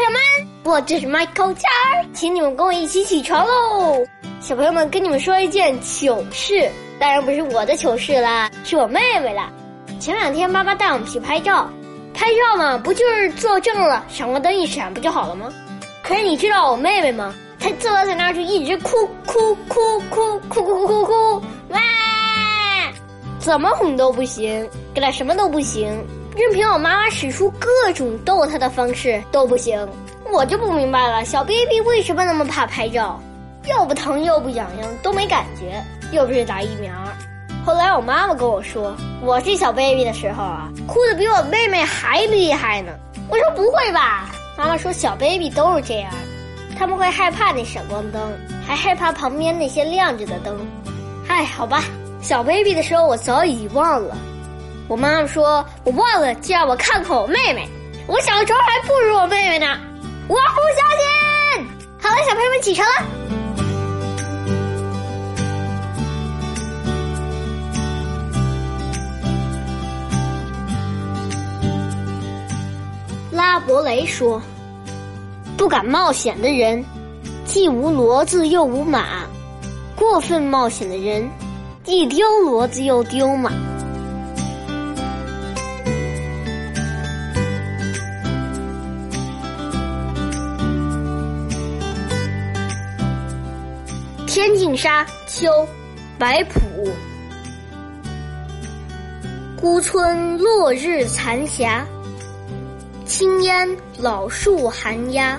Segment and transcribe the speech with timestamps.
[0.00, 4.02] 朋友们，我这是 Michael 家儿，请你们跟我一起起床喽！
[4.40, 9.52] 小朋友们，跟你们说一件糗事，当然不是我的糗事啦，是我妹妹啦。
[9.98, 11.68] 前两天妈妈带我们去拍照，
[12.14, 15.52] 拍照嘛，不就是坐正了，闪光灯一闪不就好了吗？
[16.02, 17.34] 可是你知道我妹妹吗？
[17.58, 21.78] 她坐在那儿就一直哭哭哭哭哭哭哭哭哭，哇！
[23.38, 25.92] 怎么哄都不行，给她什么都不行。
[26.36, 29.86] 任凭我妈妈使出各种逗她的方式都不行，
[30.32, 33.20] 我就不明白了，小 baby 为什么那么怕拍照？
[33.68, 36.92] 又不疼又不痒痒，都没感觉，又不是打疫苗。
[37.64, 42.92] 后来我妈妈跟我说，我是小 baby 的时候啊，哭的比我妹妹还厉害呢。
[43.28, 44.30] 我说不会吧？
[44.56, 46.10] 妈妈说小 baby 都是这样，
[46.78, 48.32] 他们会害怕那闪光灯，
[48.66, 50.56] 还害怕旁边那些亮着的灯。
[51.28, 51.84] 唉，好吧，
[52.22, 54.16] 小 baby 的时候我早已忘了。
[54.90, 57.68] 我妈妈说：“我忘了，就让我看看我妹妹。
[58.08, 59.78] 我小时候还不如我妹妹呢，
[60.26, 61.64] 我不相信。”
[62.02, 63.06] 好了，小朋友们起床了。
[73.30, 74.42] 拉伯雷说
[75.56, 76.84] ：“不敢冒险的人，
[77.44, 79.24] 既无骡子又无马；
[79.94, 81.30] 过分冒险的人，
[81.84, 83.52] 既丢骡子又丢马。”
[94.32, 95.50] 天净沙·秋，
[96.16, 96.60] 白朴。
[99.60, 101.84] 孤村落日残霞，
[103.04, 105.36] 青烟老树寒鸦。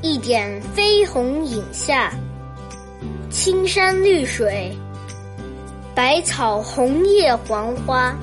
[0.00, 2.10] 一点飞红影下，
[3.28, 4.74] 青山绿水，
[5.94, 8.16] 百草红叶黄花。